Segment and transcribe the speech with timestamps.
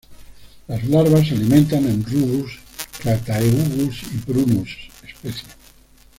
[0.67, 2.53] Las larvas se alimentan en "Rubus",
[3.03, 4.75] "Crataegus" y "Prunus"
[5.07, 5.47] especie.